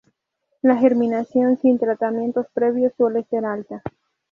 [0.63, 3.83] La germinación, sin tratamientos previos, suele ser alta.